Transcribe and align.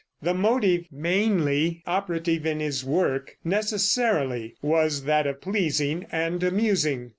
The 0.19 0.33
motive 0.33 0.85
mainly 0.91 1.83
operative 1.85 2.43
in 2.43 2.59
his 2.59 2.83
work, 2.83 3.37
necessarily, 3.43 4.55
was 4.59 5.03
that 5.03 5.27
of 5.27 5.41
pleasing 5.41 6.07
and 6.11 6.41
amusing. 6.41 7.09